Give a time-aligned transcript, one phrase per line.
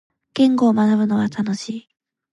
[0.33, 1.89] 言語を学ぶのは楽しい。